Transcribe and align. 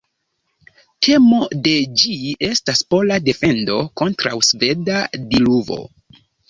Temo 1.07 1.41
de 1.67 1.75
ĝi 2.03 2.17
estas 2.49 2.83
pola 2.95 3.21
defendo 3.29 3.79
kontraŭ 4.03 4.37
sveda 4.53 5.01
diluvo. 5.31 5.85